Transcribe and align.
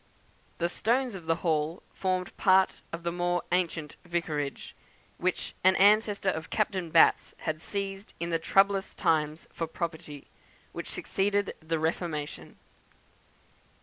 The 0.57 0.67
stones 0.67 1.13
of 1.13 1.27
the 1.27 1.35
Hall 1.45 1.83
formed 1.93 2.35
part 2.35 2.81
of 2.91 3.03
the 3.03 3.11
more 3.11 3.43
ancient 3.51 3.97
vicarage, 4.03 4.75
which 5.19 5.53
an 5.63 5.75
ancestor 5.75 6.29
of 6.29 6.49
Captain 6.49 6.89
Batt's 6.89 7.35
had 7.41 7.61
seized 7.61 8.13
in 8.19 8.31
the 8.31 8.39
troublous 8.39 8.95
times 8.95 9.47
for 9.53 9.67
property 9.67 10.25
which 10.71 10.89
succeeded 10.89 11.53
the 11.59 11.77
Reformation. 11.77 12.55